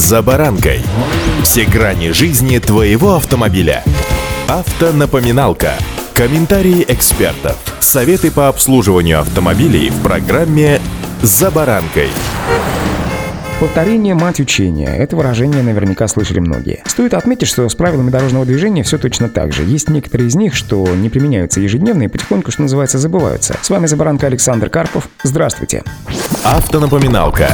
[0.00, 0.80] «За баранкой».
[1.42, 3.84] Все грани жизни твоего автомобиля.
[4.48, 5.74] Автонапоминалка.
[6.14, 7.58] Комментарии экспертов.
[7.80, 10.80] Советы по обслуживанию автомобилей в программе
[11.20, 12.08] «За баранкой».
[13.60, 14.88] Повторение– мать учения.
[14.88, 16.82] Это выражение наверняка слышали многие.
[16.86, 19.64] Стоит отметить, что с правилами дорожного движения все точно так же.
[19.64, 23.58] Есть некоторые из них, что не применяются ежедневно и потихоньку, что называется, забываются.
[23.60, 25.10] С вами Забаранка Александр Карпов.
[25.22, 25.84] Здравствуйте.
[26.42, 27.50] Автонапоминалка.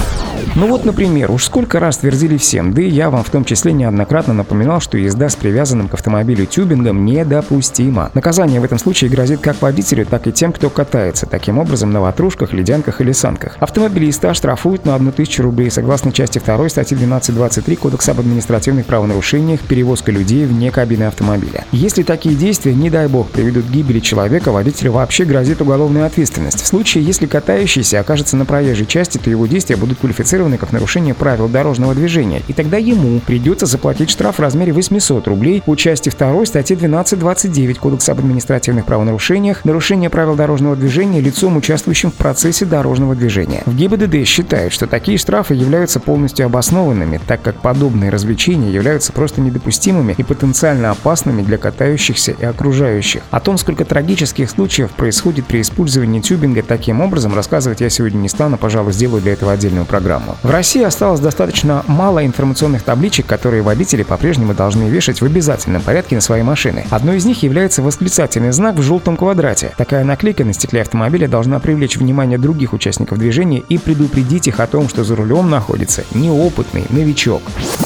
[0.59, 3.75] Ну вот, например, уж сколько раз твердили всем, да и я вам в том числе
[3.75, 8.11] неоднократно напоминал, что езда с привязанным к автомобилю тюбингом недопустима.
[8.15, 12.01] Наказание в этом случае грозит как водителю, так и тем, кто катается, таким образом на
[12.01, 13.59] ватрушках, ледянках или санках.
[13.61, 20.11] Автомобилиста штрафуют на 1000 рублей согласно части 2 статьи 12.23 Кодекса об административных правонарушениях перевозка
[20.11, 21.67] людей вне кабины автомобиля.
[21.71, 26.63] Если такие действия, не дай бог, приведут к гибели человека, водителю вообще грозит уголовная ответственность.
[26.63, 31.15] В случае, если катающийся окажется на проезжей части, то его действия будут квалифицированы как нарушение
[31.15, 36.11] правил дорожного движения, и тогда ему придется заплатить штраф в размере 800 рублей по части
[36.11, 42.65] 2 статьи 12.29 Кодекса об административных правонарушениях нарушение правил дорожного движения лицом, участвующим в процессе
[42.65, 43.63] дорожного движения.
[43.67, 49.41] В ГИБДД считают, что такие штрафы являются полностью обоснованными, так как подобные развлечения являются просто
[49.41, 53.23] недопустимыми и потенциально опасными для катающихся и окружающих.
[53.31, 58.29] О том, сколько трагических случаев происходит при использовании тюбинга таким образом, рассказывать я сегодня не
[58.29, 60.36] стану, пожалуй, сделаю для этого отдельную программу.
[60.43, 66.15] В России осталось достаточно мало информационных табличек, которые водители по-прежнему должны вешать в обязательном порядке
[66.15, 66.85] на свои машины.
[66.91, 69.73] Одной из них является восклицательный знак в желтом квадрате.
[69.77, 74.67] Такая наклейка на стекле автомобиля должна привлечь внимание других участников движения и предупредить их о
[74.67, 77.43] том, что за рулем находится неопытный новичок.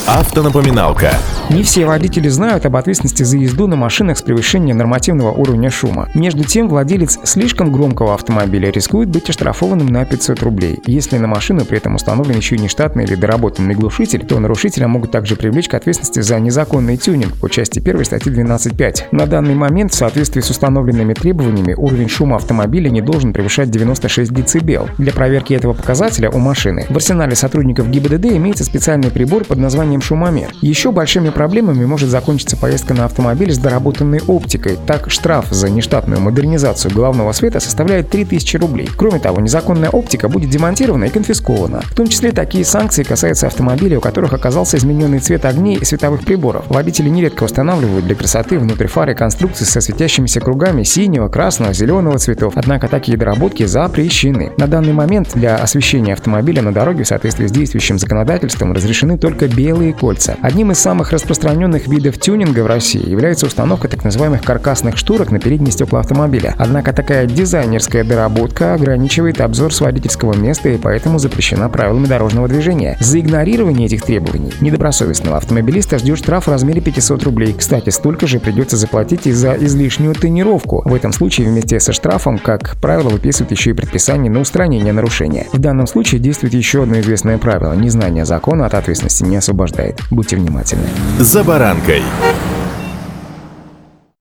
[0.07, 1.13] Автонапоминалка.
[1.51, 6.09] Не все водители знают об ответственности за езду на машинах с превышением нормативного уровня шума.
[6.15, 11.65] Между тем, владелец слишком громкого автомобиля рискует быть оштрафованным на 500 рублей, если на машину
[11.65, 15.75] при этом установлен еще не штатный или доработанный глушитель, то нарушителя могут также привлечь к
[15.75, 19.05] ответственности за незаконный тюнинг по части 1 статьи 12.5.
[19.13, 24.33] На данный момент в соответствии с установленными требованиями уровень шума автомобиля не должен превышать 96
[24.33, 24.91] дБ.
[24.99, 30.01] Для проверки этого показателя у машины в арсенале сотрудников ГИБДД имеется специальный прибор под названием
[30.01, 30.53] шумомер.
[30.61, 34.79] Еще большими проблемами может закончиться поездка на автомобиле с доработанной оптикой.
[34.87, 38.89] Так, штраф за нештатную модернизацию головного света составляет 3000 рублей.
[38.97, 41.81] Кроме того, незаконная оптика будет демонтирована и конфискована.
[41.83, 46.23] В том числе такие санкции касаются автомобилей, у которых оказался измененный цвет огней и световых
[46.25, 46.67] приборов.
[46.69, 52.53] Водители нередко устанавливают для красоты внутри фары конструкции со светящимися кругами синего, красного, зеленого цветов.
[52.57, 54.53] Однако такие доработки запрещены.
[54.59, 59.49] На данный момент для освещения автомобиля на дороге в соответствии с действующим законодательством разрешены только
[59.49, 60.37] белые кольца.
[60.43, 65.39] Одним из самых распространенных видов тюнинга в России является установка так называемых каркасных шторок на
[65.39, 66.55] передние стекла автомобиля.
[66.59, 72.99] Однако такая дизайнерская доработка ограничивает обзор с водительского места и поэтому запрещена правилами дорожного движения.
[73.01, 77.55] За игнорирование этих требований недобросовестного автомобилиста ждет штраф в размере 500 рублей.
[77.55, 80.83] Кстати, столько же придется заплатить и за излишнюю тонировку.
[80.85, 85.47] В этом случае вместе со штрафом, как правило, выписывают еще и предписание на устранение нарушения.
[85.53, 90.01] В данном случае действует еще одно известное правило– незнание закона от ответственности не освобождает.
[90.11, 90.89] Будьте внимательны.
[91.19, 92.03] За баранкой.